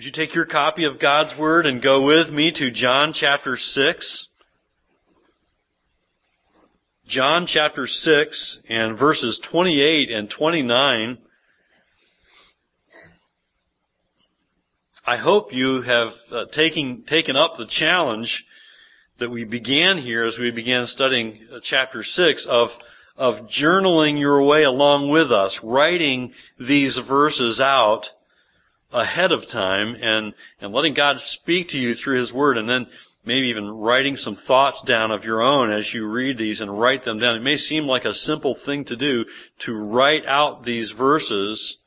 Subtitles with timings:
[0.00, 3.58] Would you take your copy of God's Word and go with me to John chapter
[3.58, 4.28] 6?
[7.06, 11.18] John chapter 6 and verses 28 and 29.
[15.06, 18.46] I hope you have uh, taken, taken up the challenge
[19.18, 22.70] that we began here as we began studying uh, chapter 6 of,
[23.18, 28.06] of journaling your way along with us, writing these verses out
[28.92, 32.86] ahead of time and, and letting God speak to you through His Word and then
[33.24, 37.04] maybe even writing some thoughts down of your own as you read these and write
[37.04, 37.36] them down.
[37.36, 39.24] It may seem like a simple thing to do
[39.66, 41.78] to write out these verses,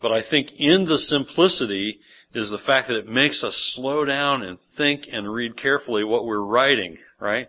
[0.00, 1.98] but I think in the simplicity
[2.34, 6.26] is the fact that it makes us slow down and think and read carefully what
[6.26, 7.48] we're writing, right?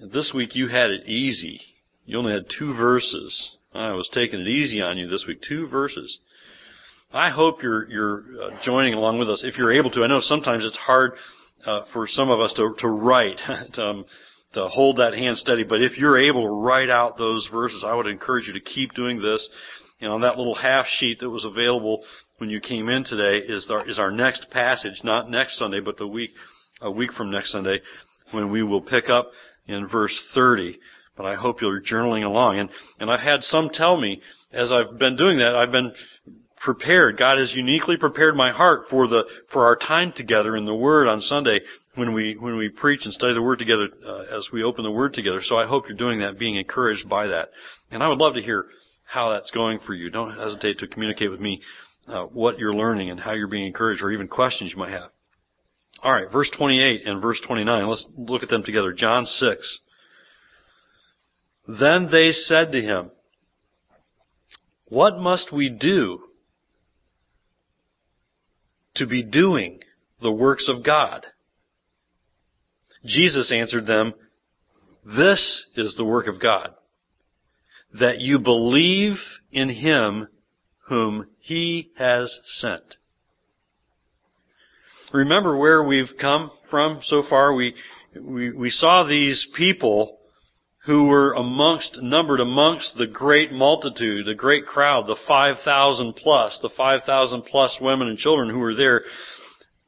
[0.00, 1.60] This week you had it easy.
[2.04, 3.56] You only had two verses.
[3.74, 5.40] I was taking it easy on you this week.
[5.46, 6.18] Two verses.
[7.12, 10.04] I hope you're you're uh, joining along with us if you're able to.
[10.04, 11.12] I know sometimes it's hard
[11.64, 13.40] uh, for some of us to to write
[13.72, 14.04] to, um,
[14.52, 17.94] to hold that hand steady, but if you're able to write out those verses, I
[17.94, 19.48] would encourage you to keep doing this.
[20.00, 22.04] And on that little half sheet that was available
[22.36, 25.96] when you came in today is our, is our next passage, not next Sunday, but
[25.96, 26.30] the week
[26.80, 27.80] a week from next Sunday,
[28.30, 29.30] when we will pick up
[29.66, 30.78] in verse 30.
[31.16, 32.58] But I hope you're journaling along.
[32.58, 32.68] And
[33.00, 34.20] and I've had some tell me
[34.52, 35.92] as I've been doing that, I've been
[36.60, 37.18] prepared.
[37.18, 41.08] God has uniquely prepared my heart for the for our time together in the Word
[41.08, 41.60] on Sunday
[41.94, 44.90] when we when we preach and study the Word together uh, as we open the
[44.90, 45.40] Word together.
[45.42, 47.50] So I hope you're doing that, being encouraged by that.
[47.90, 48.66] And I would love to hear
[49.04, 50.10] how that's going for you.
[50.10, 51.62] Don't hesitate to communicate with me
[52.06, 55.10] uh, what you're learning and how you're being encouraged, or even questions you might have.
[56.02, 57.88] All right, verse 28 and verse 29.
[57.88, 58.92] Let's look at them together.
[58.92, 59.80] John 6.
[61.66, 63.10] Then they said to him,
[64.86, 66.20] What must we do
[68.98, 69.80] to be doing
[70.20, 71.24] the works of God.
[73.04, 74.12] Jesus answered them,
[75.04, 76.70] This is the work of God,
[77.98, 79.14] that you believe
[79.52, 80.28] in Him
[80.88, 82.96] whom He has sent.
[85.12, 87.54] Remember where we've come from so far?
[87.54, 87.74] We,
[88.20, 90.17] we, we saw these people
[90.88, 96.70] who were amongst, numbered amongst the great multitude, the great crowd, the 5,000 plus, the
[96.74, 99.02] 5,000 plus women and children who were there,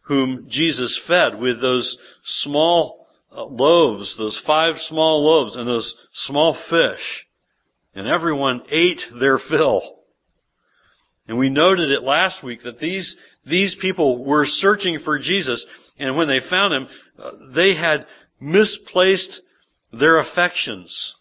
[0.03, 6.55] whom Jesus fed with those small uh, loaves, those five small loaves and those small
[6.69, 7.25] fish.
[7.95, 10.01] And everyone ate their fill.
[11.27, 13.17] And we noted it last week that these,
[13.47, 15.67] these people were searching for Jesus,
[15.99, 18.05] and when they found him, uh, they had
[18.39, 19.41] misplaced
[19.93, 21.15] their affections.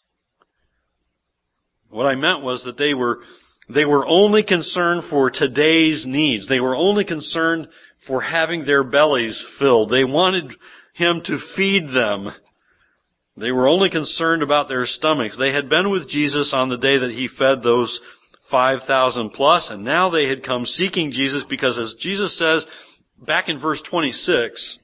[1.90, 3.20] What I meant was that they were,
[3.68, 6.48] they were only concerned for today's needs.
[6.48, 7.68] They were only concerned
[8.08, 9.90] for having their bellies filled.
[9.90, 10.52] They wanted
[10.94, 12.30] Him to feed them.
[13.38, 15.38] They were only concerned about their stomachs.
[15.38, 18.00] They had been with Jesus on the day that He fed those
[18.52, 22.66] 5,000 plus, and now they had come seeking Jesus because as Jesus says
[23.26, 24.80] back in verse 26,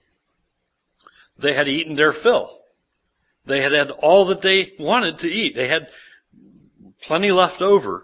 [1.42, 2.60] they had eaten their fill.
[3.48, 5.56] They had had all that they wanted to eat.
[5.56, 5.88] They had
[7.04, 8.04] plenty left over.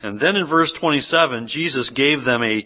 [0.00, 2.64] And then in verse 27, Jesus gave them a,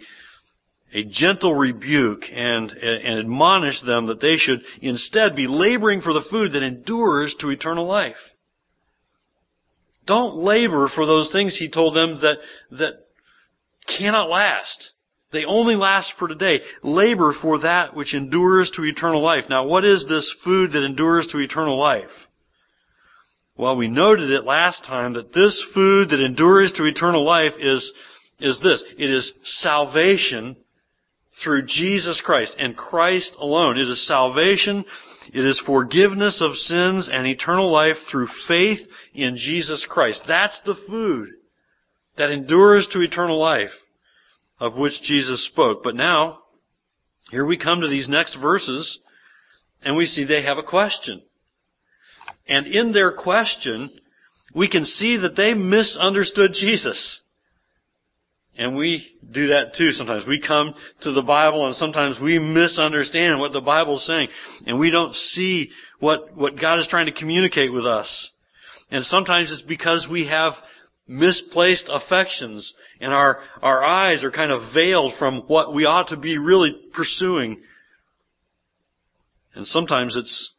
[0.92, 6.24] a gentle rebuke and, and admonished them that they should instead be laboring for the
[6.30, 8.16] food that endures to eternal life.
[10.06, 12.38] Don't labor for those things, he told them, that,
[12.72, 13.06] that
[13.98, 14.90] cannot last.
[15.32, 16.60] They only last for today.
[16.82, 19.44] Labor for that which endures to eternal life.
[19.48, 22.10] Now, what is this food that endures to eternal life?
[23.56, 27.92] Well, we noted it last time that this food that endures to eternal life is,
[28.40, 28.82] is this.
[28.98, 30.56] It is salvation
[31.44, 33.78] through Jesus Christ and Christ alone.
[33.78, 34.84] It is salvation.
[35.32, 38.80] It is forgiveness of sins and eternal life through faith
[39.14, 40.22] in Jesus Christ.
[40.26, 41.28] That's the food
[42.16, 43.70] that endures to eternal life
[44.60, 45.82] of which Jesus spoke.
[45.82, 46.40] But now,
[47.30, 48.98] here we come to these next verses,
[49.82, 51.22] and we see they have a question.
[52.46, 53.90] And in their question,
[54.54, 57.22] we can see that they misunderstood Jesus.
[58.58, 60.26] And we do that too sometimes.
[60.26, 64.28] We come to the Bible and sometimes we misunderstand what the Bible is saying.
[64.66, 65.70] And we don't see
[66.00, 68.30] what, what God is trying to communicate with us.
[68.90, 70.52] And sometimes it's because we have
[71.10, 76.16] misplaced affections and our, our eyes are kind of veiled from what we ought to
[76.16, 77.60] be really pursuing.
[79.54, 80.52] And sometimes it's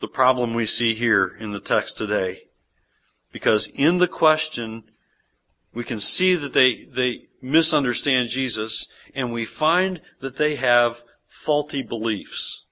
[0.00, 2.42] the problem we see here in the text today.
[3.32, 4.84] Because in the question,
[5.74, 8.86] we can see that they, they misunderstand Jesus,
[9.16, 10.92] and we find that they have
[11.44, 12.64] faulty beliefs.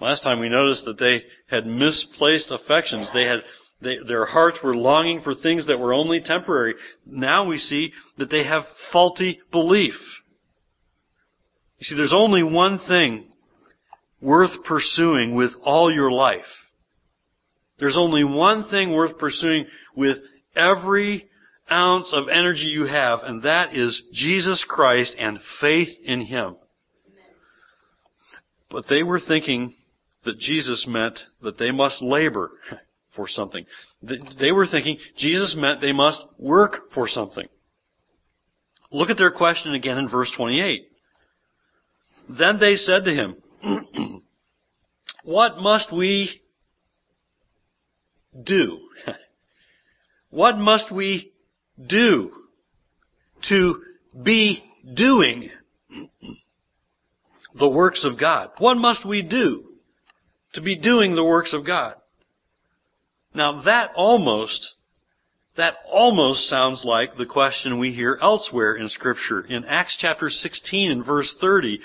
[0.00, 3.10] Last time we noticed that they had misplaced affections.
[3.12, 3.40] They had,
[3.80, 6.74] they, their hearts were longing for things that were only temporary.
[7.04, 8.62] Now we see that they have
[8.92, 9.94] faulty belief.
[11.78, 13.28] You see, there's only one thing
[14.20, 16.46] worth pursuing with all your life.
[17.78, 20.16] There's only one thing worth pursuing with
[20.54, 21.28] every
[21.70, 26.56] ounce of energy you have, and that is Jesus Christ and faith in Him.
[28.70, 29.74] But they were thinking
[30.24, 32.52] that Jesus meant that they must labor
[33.16, 33.64] for something.
[34.02, 37.46] They were thinking Jesus meant they must work for something.
[38.92, 40.82] Look at their question again in verse 28.
[42.28, 43.36] Then they said to him,
[45.24, 46.40] What must we
[48.44, 48.78] do?
[50.30, 51.32] what must we
[51.84, 52.30] do
[53.48, 53.82] to
[54.22, 54.62] be
[54.94, 55.50] doing
[57.58, 58.50] the works of God?
[58.58, 59.64] What must we do
[60.54, 61.96] to be doing the works of God?
[63.36, 64.74] Now that almost,
[65.58, 69.42] that almost sounds like the question we hear elsewhere in scripture.
[69.42, 71.80] In Acts chapter 16 and verse 30,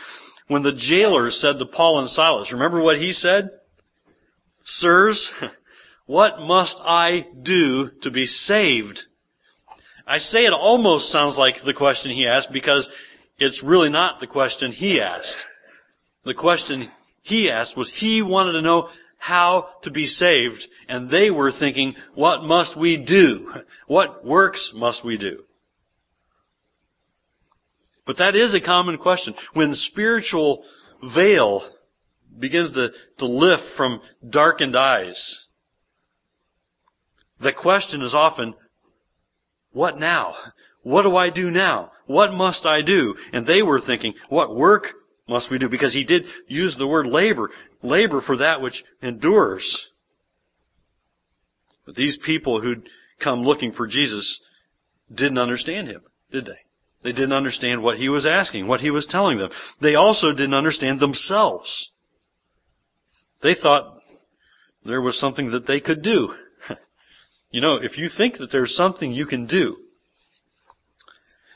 [0.47, 3.49] when the jailer said to Paul and Silas, remember what he said?
[4.63, 5.29] Sirs,
[6.05, 9.01] what must I do to be saved?
[10.07, 12.89] I say it almost sounds like the question he asked because
[13.37, 15.45] it's really not the question he asked.
[16.23, 16.89] The question
[17.23, 18.87] he asked was he wanted to know
[19.21, 23.53] how to be saved and they were thinking, what must we do?
[23.85, 25.43] What works must we do?
[28.07, 29.35] But that is a common question.
[29.53, 30.63] When spiritual
[31.13, 31.69] veil
[32.39, 32.89] begins to,
[33.19, 35.45] to lift from darkened eyes,
[37.39, 38.55] the question is often,
[39.71, 40.33] what now?
[40.81, 41.91] What do I do now?
[42.07, 43.13] What must I do?
[43.33, 44.87] And they were thinking, what work
[45.31, 45.69] must we do?
[45.69, 47.49] Because he did use the word labor.
[47.81, 49.87] Labor for that which endures.
[51.85, 52.87] But these people who'd
[53.23, 54.39] come looking for Jesus
[55.09, 56.01] didn't understand him,
[56.31, 56.59] did they?
[57.03, 59.49] They didn't understand what he was asking, what he was telling them.
[59.81, 61.89] They also didn't understand themselves.
[63.41, 63.97] They thought
[64.85, 66.33] there was something that they could do.
[67.53, 69.75] You know, if you think that there's something you can do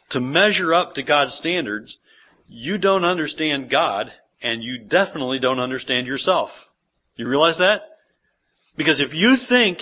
[0.10, 1.98] to measure up to God's standards,
[2.48, 4.12] you don't understand God
[4.42, 6.50] and you definitely don't understand yourself.
[7.16, 7.82] You realize that?
[8.78, 9.80] Because if you think,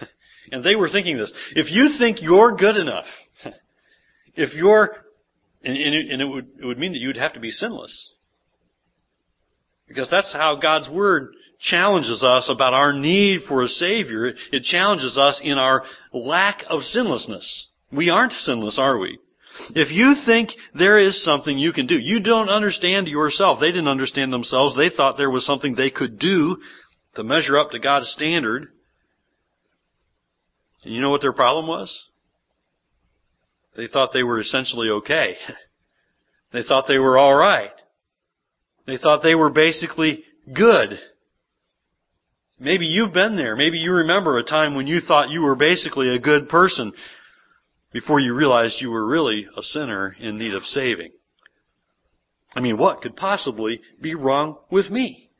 [0.52, 3.06] and they were thinking this, if you think you're good enough,
[4.34, 4.96] if you're,
[5.62, 8.12] and, it, would, it would mean that you'd have to be sinless.
[9.88, 14.32] Because that's how God's Word challenges us about our need for a Savior.
[14.52, 17.68] It challenges us in our lack of sinlessness.
[17.92, 19.18] We aren't sinless, are we?
[19.74, 23.60] If you think there is something you can do, you don't understand yourself.
[23.60, 24.76] They didn't understand themselves.
[24.76, 26.58] They thought there was something they could do
[27.14, 28.68] to measure up to God's standard.
[30.84, 32.06] And you know what their problem was?
[33.76, 35.36] They thought they were essentially okay.
[36.52, 37.72] They thought they were alright.
[38.86, 40.90] They thought they were basically good.
[42.58, 43.56] Maybe you've been there.
[43.56, 46.92] Maybe you remember a time when you thought you were basically a good person
[47.92, 51.12] before you realized you were really a sinner in need of saving.
[52.54, 55.30] I mean, what could possibly be wrong with me?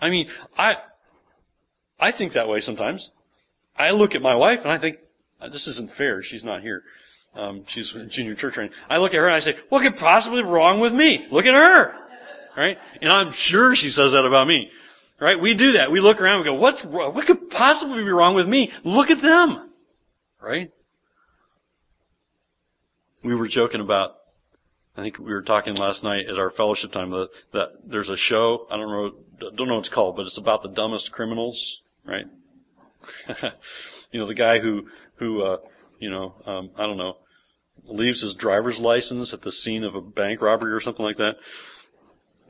[0.00, 0.74] I mean, I,
[1.98, 3.10] I think that way sometimes.
[3.76, 4.98] I look at my wife and I think,
[5.40, 6.22] this isn't fair.
[6.22, 6.82] She's not here.
[7.34, 8.72] Um, she's junior church training.
[8.88, 11.26] I look at her and I say, what could possibly be wrong with me?
[11.30, 11.94] Look at her.
[12.56, 12.76] Right?
[13.00, 14.70] And I'm sure she says that about me.
[15.20, 15.40] Right?
[15.40, 15.90] We do that.
[15.90, 16.84] We look around and go, what's?
[16.84, 18.70] What could possibly be wrong with me?
[18.84, 19.70] Look at them.
[20.40, 20.70] Right?
[23.24, 24.16] We were joking about,
[24.96, 28.16] I think we were talking last night at our fellowship time that, that there's a
[28.16, 31.80] show, I don't know, don't know what it's called, but it's about the dumbest criminals,
[32.06, 32.26] right?
[34.12, 35.56] you know, the guy who, who, uh,
[35.98, 37.16] you know, um, I don't know,
[37.86, 41.36] leaves his driver's license at the scene of a bank robbery or something like that.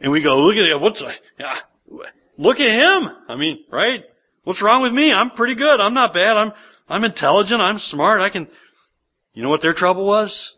[0.01, 1.03] And we go, look at it, what's,
[1.39, 1.55] yeah,
[2.37, 3.09] look at him.
[3.29, 4.05] I mean, right?
[4.43, 5.13] What's wrong with me?
[5.13, 5.81] I'm pretty good.
[5.81, 6.37] I'm not bad.
[6.37, 6.53] I'm,
[6.89, 7.61] I'm intelligent.
[7.61, 8.21] I'm smart.
[8.21, 8.49] I can,
[9.33, 10.55] you know what their trouble was?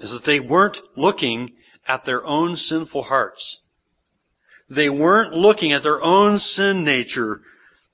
[0.00, 1.52] Is that they weren't looking
[1.86, 3.60] at their own sinful hearts.
[4.68, 7.40] They weren't looking at their own sin nature.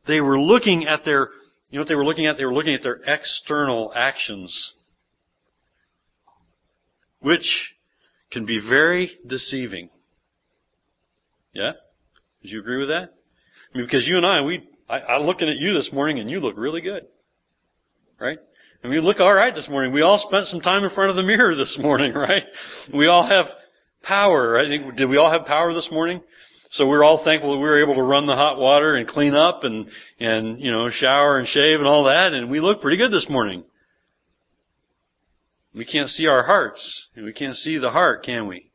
[0.07, 1.28] They were looking at their,
[1.71, 2.37] you know what they were looking at?
[2.37, 4.73] They were looking at their external actions.
[7.21, 7.75] Which
[8.30, 9.90] can be very deceiving.
[11.52, 11.73] Yeah?
[12.42, 13.12] Would you agree with that?
[13.75, 16.30] I mean, because you and I, we, I, I'm looking at you this morning and
[16.30, 17.07] you look really good.
[18.21, 18.38] right?
[18.82, 19.92] And we look alright this morning.
[19.92, 22.44] We all spent some time in front of the mirror this morning, right?
[22.92, 23.46] We all have
[24.02, 24.96] power, right?
[24.96, 26.22] Did we all have power this morning?
[26.72, 29.34] So we're all thankful that we were able to run the hot water and clean
[29.34, 29.88] up and,
[30.20, 33.26] and, you know, shower and shave and all that, and we look pretty good this
[33.28, 33.64] morning.
[35.75, 37.08] We can't see our hearts.
[37.16, 38.70] We can't see the heart, can we?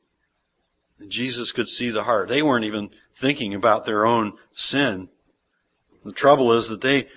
[1.10, 2.30] Jesus could see the heart.
[2.30, 2.90] They weren't even
[3.22, 5.10] thinking about their own sin.
[6.04, 7.08] The trouble is that they,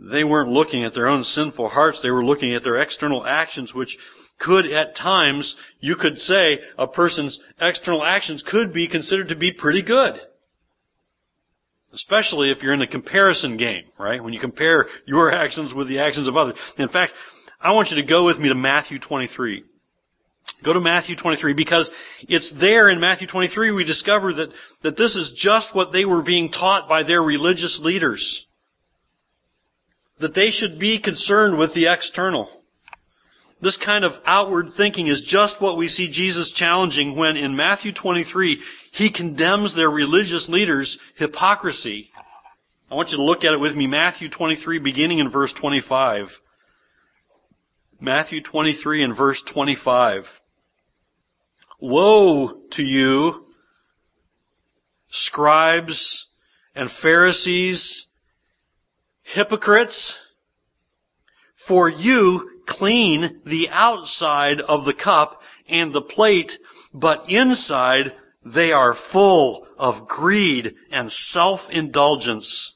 [0.00, 2.00] they weren't looking at their own sinful hearts.
[2.02, 3.96] They were looking at their external actions, which
[4.38, 9.52] could at times, you could say, a person's external actions could be considered to be
[9.52, 10.14] pretty good.
[11.92, 14.22] Especially if you're in the comparison game, right?
[14.22, 16.56] When you compare your actions with the actions of others.
[16.78, 17.12] In fact,
[17.60, 19.64] I want you to go with me to Matthew 23.
[20.64, 21.90] Go to Matthew 23 because
[22.22, 24.48] it's there in Matthew 23 we discover that,
[24.82, 28.46] that this is just what they were being taught by their religious leaders.
[30.20, 32.48] That they should be concerned with the external.
[33.62, 37.92] This kind of outward thinking is just what we see Jesus challenging when in Matthew
[37.92, 38.58] 23
[38.92, 42.10] he condemns their religious leaders' hypocrisy.
[42.90, 43.86] I want you to look at it with me.
[43.86, 46.26] Matthew 23 beginning in verse 25.
[48.00, 50.24] Matthew 23 and verse 25.
[51.80, 53.46] Woe to you,
[55.10, 56.26] scribes
[56.74, 58.06] and Pharisees,
[59.34, 60.16] hypocrites,
[61.66, 66.52] for you clean the outside of the cup and the plate,
[66.92, 68.12] but inside
[68.44, 72.74] they are full of greed and self-indulgence.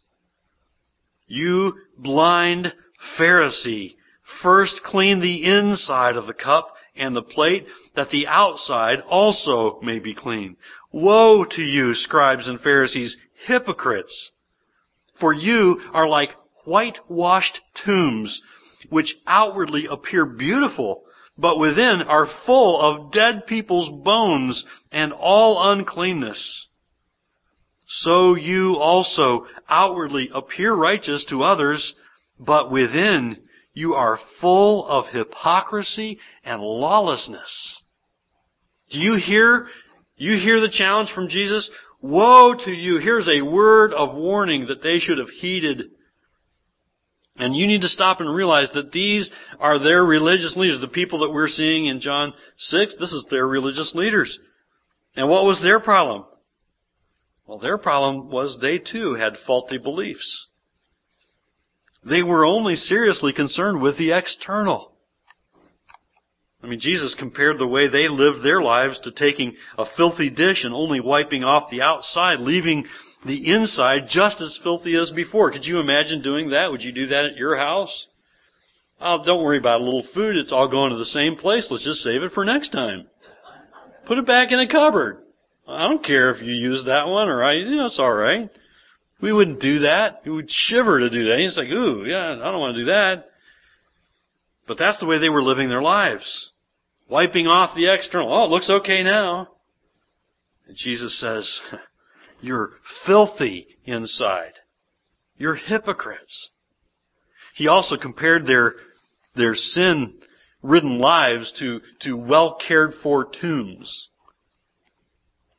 [1.27, 2.75] You blind
[3.19, 3.97] Pharisee,
[4.43, 9.99] first clean the inside of the cup and the plate, that the outside also may
[9.99, 10.57] be clean.
[10.93, 14.31] Woe to you, scribes and Pharisees, hypocrites!
[15.19, 16.31] For you are like
[16.65, 18.41] whitewashed tombs,
[18.91, 21.03] which outwardly appear beautiful,
[21.37, 26.69] but within are full of dead people's bones and all uncleanness.
[27.87, 31.95] So you also outwardly appear righteous to others,
[32.39, 33.39] but within
[33.75, 37.83] you are full of hypocrisy and lawlessness.
[38.91, 39.67] Do you hear,
[40.17, 41.69] you hear the challenge from Jesus?
[42.01, 42.99] Woe to you.
[42.99, 45.91] Here's a word of warning that they should have heeded
[47.37, 50.81] and you need to stop and realize that these are their religious leaders.
[50.81, 54.39] The people that we're seeing in John 6, this is their religious leaders.
[55.17, 56.25] And what was their problem?
[57.47, 60.47] Well, their problem was they too had faulty beliefs.
[62.09, 64.93] They were only seriously concerned with the external.
[66.63, 70.65] I mean, Jesus compared the way they lived their lives to taking a filthy dish
[70.65, 72.87] and only wiping off the outside, leaving
[73.25, 75.51] the inside just as filthy as before.
[75.51, 76.71] Could you imagine doing that?
[76.71, 78.07] Would you do that at your house?
[79.01, 80.37] Oh, don't worry about a little food.
[80.37, 81.69] It's all going to the same place.
[81.71, 83.07] Let's just save it for next time.
[84.07, 85.19] Put it back in a cupboard.
[85.67, 88.51] I don't care if you use that one or I, you know, it's alright.
[89.21, 90.21] We wouldn't do that.
[90.27, 91.39] We would shiver to do that.
[91.39, 93.31] He's like, ooh, yeah, I don't want to do that.
[94.67, 96.51] But that's the way they were living their lives.
[97.09, 98.33] Wiping off the external.
[98.33, 99.49] Oh, it looks okay now.
[100.67, 101.61] And Jesus says,
[102.45, 102.73] You're
[103.07, 104.53] filthy inside.
[105.39, 106.51] You're hypocrites.
[107.55, 108.75] He also compared their,
[109.35, 110.17] their sin
[110.63, 114.11] ridden lives to, to well cared for tombs.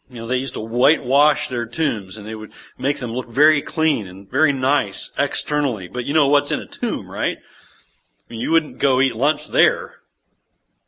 [0.09, 3.63] You know, they used to whitewash their tombs and they would make them look very
[3.63, 5.89] clean and very nice externally.
[5.91, 7.37] But you know what's in a tomb, right?
[7.39, 9.93] I mean, you wouldn't go eat lunch there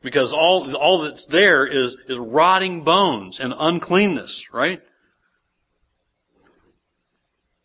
[0.04, 4.80] because all, all that's there is, is rotting bones and uncleanness, right?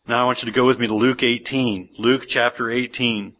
[0.09, 1.90] Now I want you to go with me to Luke 18.
[1.99, 3.35] Luke chapter 18.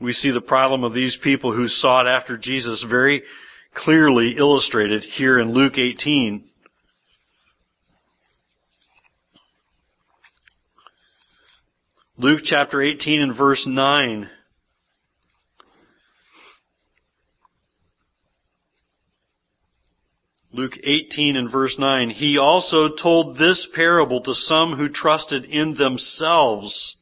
[0.00, 3.22] We see the problem of these people who sought after Jesus very
[3.72, 6.44] clearly illustrated here in Luke 18.
[12.16, 14.28] Luke chapter 18 and verse 9.
[20.52, 25.74] Luke 18 and verse 9, he also told this parable to some who trusted in
[25.74, 26.96] themselves.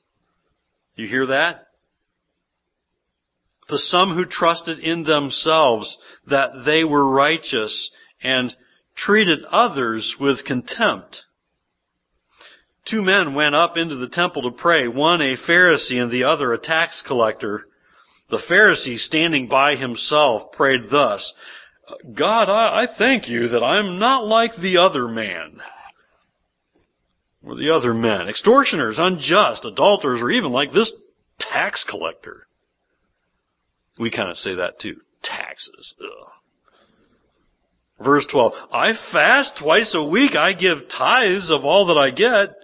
[0.96, 1.66] You hear that?
[3.68, 7.90] To some who trusted in themselves that they were righteous
[8.22, 8.54] and
[8.96, 11.22] treated others with contempt.
[12.88, 16.52] Two men went up into the temple to pray, one a Pharisee and the other
[16.52, 17.66] a tax collector.
[18.30, 21.32] The Pharisee, standing by himself, prayed thus,
[22.14, 25.60] God, I, I thank you that I'm not like the other man.
[27.44, 28.28] Or the other men.
[28.28, 30.92] Extortioners, unjust, adulterers, or even like this
[31.38, 32.46] tax collector.
[33.98, 34.96] We kind of say that too.
[35.22, 35.94] Taxes.
[36.00, 36.32] Ugh.
[38.04, 40.34] Verse 12, I fast twice a week.
[40.36, 42.54] I give tithes of all that I get.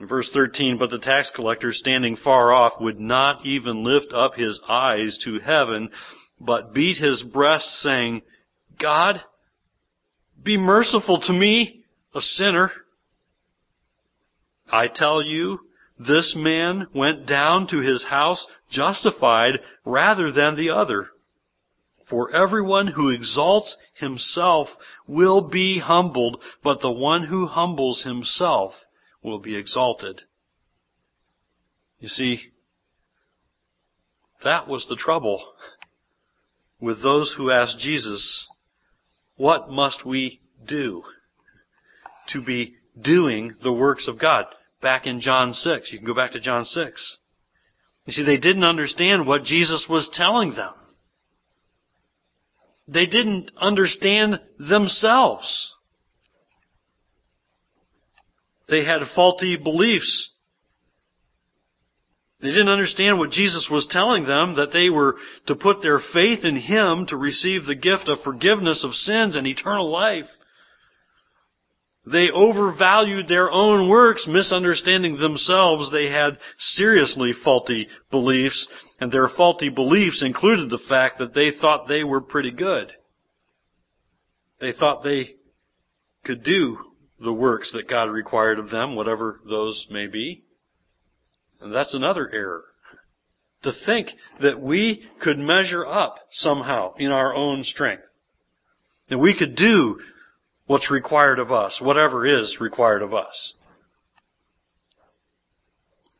[0.00, 4.60] Verse 13, but the tax collector standing far off would not even lift up his
[4.66, 5.90] eyes to heaven,
[6.44, 8.22] but beat his breast saying,
[8.80, 9.20] God,
[10.42, 11.84] be merciful to me,
[12.14, 12.70] a sinner.
[14.70, 15.60] I tell you,
[15.98, 21.08] this man went down to his house justified rather than the other.
[22.08, 24.68] For everyone who exalts himself
[25.06, 28.72] will be humbled, but the one who humbles himself
[29.22, 30.22] will be exalted.
[31.98, 32.52] You see,
[34.42, 35.42] that was the trouble
[36.84, 38.46] with those who asked Jesus,
[39.36, 41.02] what must we do
[42.28, 44.44] to be doing the works of God?
[44.82, 45.90] Back in John 6.
[45.90, 47.18] You can go back to John 6.
[48.04, 50.74] You see, they didn't understand what Jesus was telling them.
[52.86, 55.74] They didn't understand themselves.
[58.68, 60.30] They had faulty beliefs.
[62.44, 66.44] They didn't understand what Jesus was telling them, that they were to put their faith
[66.44, 70.26] in Him to receive the gift of forgiveness of sins and eternal life.
[72.04, 75.90] They overvalued their own works, misunderstanding themselves.
[75.90, 78.68] They had seriously faulty beliefs,
[79.00, 82.92] and their faulty beliefs included the fact that they thought they were pretty good.
[84.60, 85.36] They thought they
[86.26, 86.76] could do
[87.18, 90.44] the works that God required of them, whatever those may be.
[91.60, 92.64] And that's another error.
[93.62, 94.08] To think
[94.42, 98.04] that we could measure up somehow in our own strength.
[99.08, 99.98] That we could do
[100.66, 103.54] what's required of us, whatever is required of us.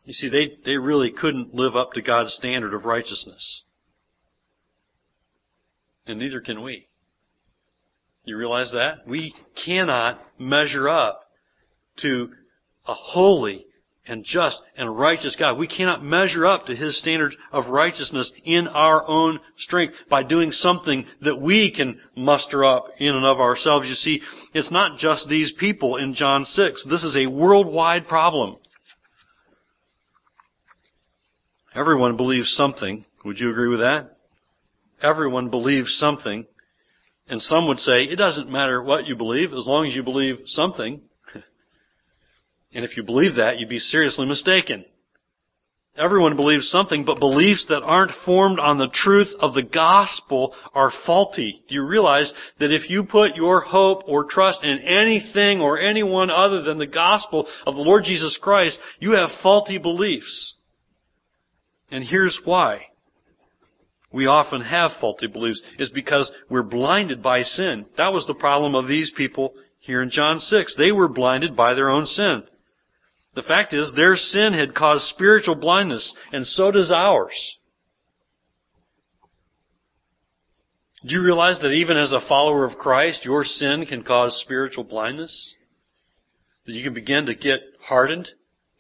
[0.05, 3.63] You see, they, they really couldn't live up to God's standard of righteousness.
[6.07, 6.89] And neither can we.
[8.25, 9.07] You realize that?
[9.07, 11.23] We cannot measure up
[11.99, 12.31] to
[12.87, 13.67] a holy
[14.07, 15.59] and just and righteous God.
[15.59, 20.51] We cannot measure up to His standards of righteousness in our own strength by doing
[20.51, 23.89] something that we can muster up in and of ourselves.
[23.89, 24.21] You see,
[24.53, 26.87] it's not just these people in John 6.
[26.89, 28.57] This is a worldwide problem.
[31.75, 33.05] Everyone believes something.
[33.25, 34.17] Would you agree with that?
[35.03, 36.47] Everyone believes something.
[37.27, 40.41] And some would say, it doesn't matter what you believe as long as you believe
[40.45, 41.01] something.
[42.75, 44.85] And if you believe that, you'd be seriously mistaken.
[45.97, 50.91] Everyone believes something, but beliefs that aren't formed on the truth of the gospel are
[51.07, 51.63] faulty.
[51.69, 56.31] Do you realize that if you put your hope or trust in anything or anyone
[56.31, 60.55] other than the gospel of the Lord Jesus Christ, you have faulty beliefs.
[61.93, 62.87] And here's why
[64.13, 67.87] we often have faulty beliefs is because we're blinded by sin.
[67.97, 70.75] That was the problem of these people here in John 6.
[70.77, 72.43] They were blinded by their own sin.
[73.35, 77.57] The fact is, their sin had caused spiritual blindness, and so does ours.
[81.07, 84.85] Do you realize that even as a follower of Christ, your sin can cause spiritual
[84.85, 85.55] blindness?
[86.67, 88.29] That you can begin to get hardened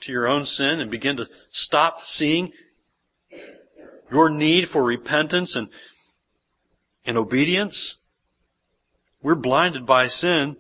[0.03, 2.53] to your own sin and begin to stop seeing
[4.11, 5.69] your need for repentance and,
[7.05, 7.97] and obedience.
[9.23, 10.57] We're blinded by sin.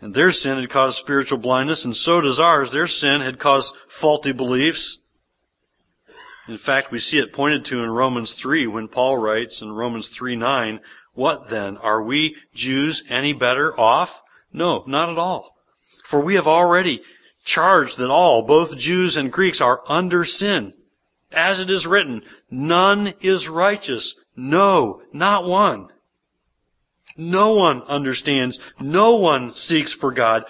[0.00, 2.70] And their sin had caused spiritual blindness, and so does ours.
[2.72, 4.98] Their sin had caused faulty beliefs.
[6.48, 10.10] In fact, we see it pointed to in Romans 3 when Paul writes in Romans
[10.16, 10.80] 3 9,
[11.14, 11.76] What then?
[11.78, 14.10] Are we Jews any better off?
[14.52, 15.56] No, not at all.
[16.10, 17.02] For we have already
[17.44, 20.74] charged that all, both Jews and Greeks, are under sin.
[21.32, 24.14] As it is written, none is righteous.
[24.36, 25.88] No, not one.
[27.16, 28.58] No one understands.
[28.80, 30.42] No one seeks for God.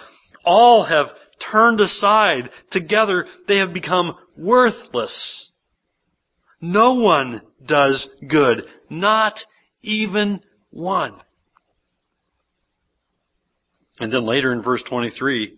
[0.43, 1.07] All have
[1.51, 2.49] turned aside.
[2.71, 5.49] Together they have become worthless.
[6.59, 8.63] No one does good.
[8.89, 9.39] Not
[9.81, 11.15] even one.
[13.99, 15.57] And then later in verse 23,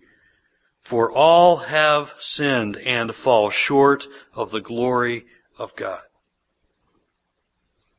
[0.90, 5.26] for all have sinned and fall short of the glory
[5.58, 6.02] of God.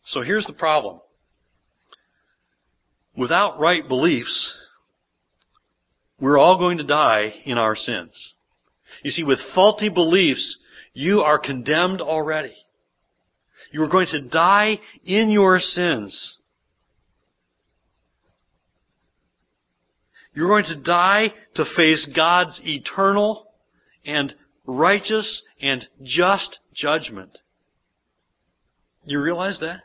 [0.03, 1.01] So here's the problem.
[3.17, 4.57] Without right beliefs,
[6.21, 8.35] we're all going to die in our sins.
[9.03, 10.59] You see, with faulty beliefs,
[10.93, 12.55] you are condemned already.
[13.73, 16.37] You are going to die in your sins.
[20.35, 23.47] You're going to die to face God's eternal
[24.05, 24.35] and
[24.67, 27.39] righteous and just judgment.
[29.05, 29.83] You realize that?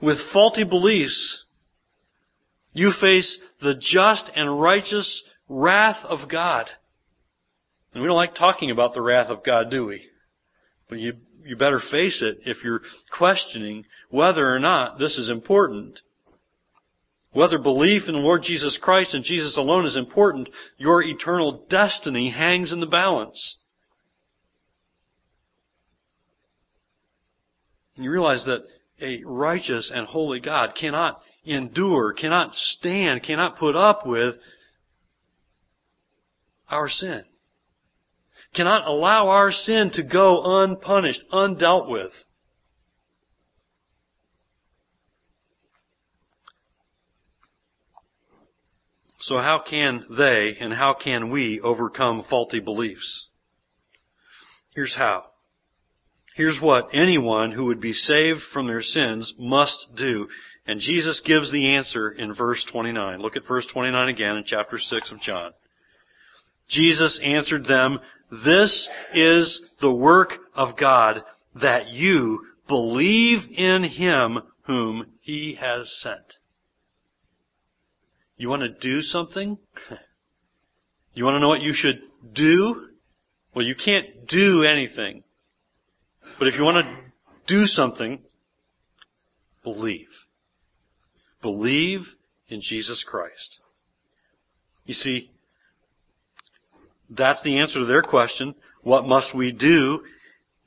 [0.00, 1.44] With faulty beliefs,
[2.72, 6.70] you face the just and righteous wrath of God.
[7.92, 10.02] And we don't like talking about the wrath of God, do we?
[10.88, 12.82] But you, you better face it if you're
[13.16, 16.00] questioning whether or not this is important.
[17.32, 22.30] Whether belief in the Lord Jesus Christ and Jesus alone is important, your eternal destiny
[22.30, 23.56] hangs in the balance.
[27.94, 28.62] And you realize that
[29.00, 34.36] a righteous and holy God cannot endure, cannot stand, cannot put up with
[36.68, 37.24] our sin.
[38.54, 42.12] Cannot allow our sin to go unpunished, undealt with.
[49.20, 53.28] So how can they and how can we overcome faulty beliefs?
[54.74, 55.26] Here's how.
[56.34, 60.26] Here's what anyone who would be saved from their sins must do.
[60.66, 63.20] And Jesus gives the answer in verse 29.
[63.20, 65.52] Look at verse 29 again in chapter 6 of John.
[66.68, 67.98] Jesus answered them,
[68.44, 71.22] This is the work of God,
[71.60, 76.36] that you believe in Him whom He has sent.
[78.36, 79.58] You want to do something?
[81.12, 82.00] You want to know what you should
[82.32, 82.86] do?
[83.52, 85.24] Well, you can't do anything.
[86.38, 86.96] But if you want to
[87.52, 88.20] do something,
[89.64, 90.08] believe.
[91.42, 92.02] Believe
[92.48, 93.58] in Jesus Christ.
[94.84, 95.30] You see,
[97.08, 98.54] that's the answer to their question.
[98.82, 100.00] What must we do?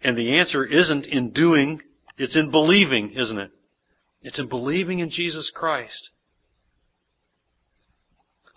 [0.03, 1.81] And the answer isn't in doing,
[2.17, 3.51] it's in believing, isn't it?
[4.21, 6.09] It's in believing in Jesus Christ.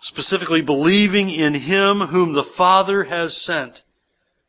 [0.01, 3.79] Specifically, believing in Him whom the Father has sent.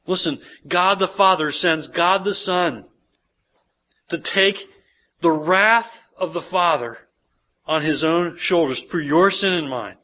[0.07, 2.85] Listen, God the Father sends God the Son
[4.11, 4.57] to take
[5.23, 6.99] the wrath of the Father
[7.69, 9.97] on His own shoulders for your sin and mine.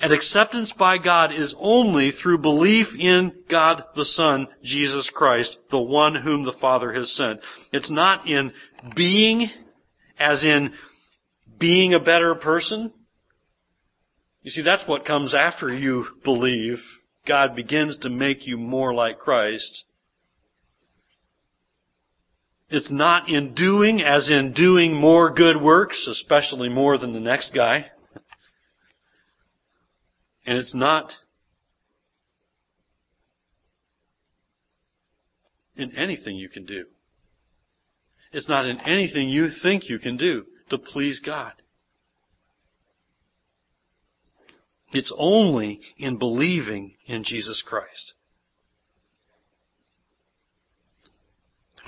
[0.00, 5.80] And acceptance by God is only through belief in God the Son, Jesus Christ, the
[5.80, 7.40] one whom the Father has sent.
[7.72, 8.52] It's not in
[8.96, 9.48] being,
[10.18, 10.72] as in
[11.58, 12.92] being a better person.
[14.42, 16.78] You see, that's what comes after you believe.
[17.26, 19.84] God begins to make you more like Christ.
[22.74, 27.54] It's not in doing, as in doing more good works, especially more than the next
[27.54, 27.90] guy.
[30.46, 31.12] And it's not
[35.76, 36.86] in anything you can do.
[38.32, 41.52] It's not in anything you think you can do to please God.
[44.92, 48.14] It's only in believing in Jesus Christ.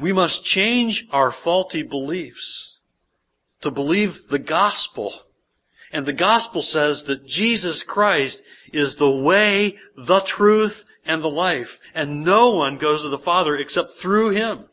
[0.00, 2.78] We must change our faulty beliefs
[3.62, 5.12] to believe the gospel.
[5.92, 8.40] And the gospel says that Jesus Christ
[8.72, 11.68] is the way, the truth, and the life.
[11.94, 14.64] And no one goes to the Father except through Him.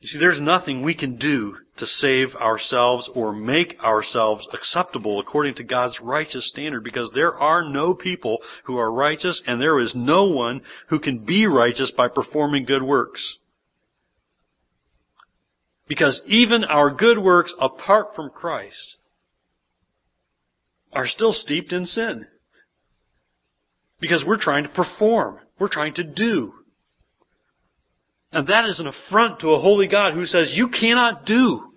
[0.00, 5.54] You see, there's nothing we can do to save ourselves or make ourselves acceptable according
[5.54, 9.94] to God's righteous standard because there are no people who are righteous and there is
[9.94, 13.38] no one who can be righteous by performing good works.
[15.88, 18.98] Because even our good works apart from Christ
[20.92, 22.26] are still steeped in sin.
[23.98, 25.38] Because we're trying to perform.
[25.58, 26.52] We're trying to do.
[28.32, 31.72] And that is an affront to a holy God who says, you cannot do.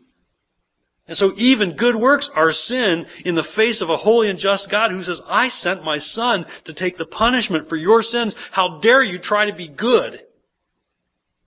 [1.08, 4.72] And so even good works are sin in the face of a holy and just
[4.72, 8.36] God who says, I sent my son to take the punishment for your sins.
[8.52, 10.22] How dare you try to be good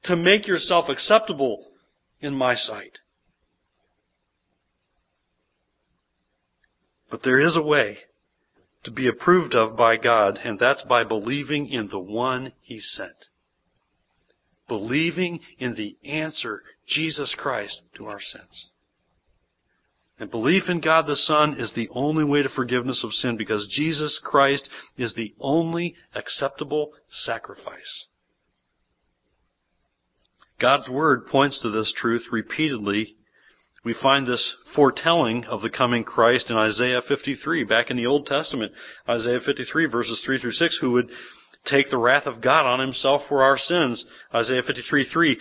[0.05, 1.66] to make yourself acceptable
[2.21, 2.99] in my sight?
[7.11, 7.99] But there is a way
[8.85, 13.27] to be approved of by God, and that's by believing in the one He sent
[14.68, 18.68] believing in the answer, Jesus Christ, to our sins.
[20.20, 23.68] And belief in God the Son is the only way to forgiveness of sin because
[23.70, 28.07] Jesus Christ is the only acceptable sacrifice.
[30.61, 33.14] God's Word points to this truth repeatedly.
[33.85, 38.26] We find this foretelling of the coming Christ in Isaiah 53, back in the Old
[38.26, 38.72] Testament.
[39.09, 41.11] Isaiah 53 verses 3 through 6, who would
[41.64, 44.05] take the wrath of God on himself for our sins.
[44.35, 45.38] Isaiah 53, 3.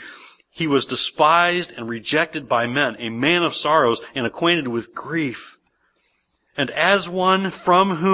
[0.52, 5.38] He was despised and rejected by men, a man of sorrows and acquainted with grief.
[6.58, 8.06] And as one from whom